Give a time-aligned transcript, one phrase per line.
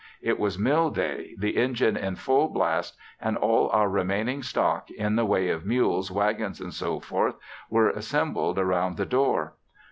[0.23, 5.15] It was mill day, the engine in full blast and all our remaining stock in
[5.15, 6.99] the way of mules, wagons &c.
[7.69, 9.53] were assembled around the door.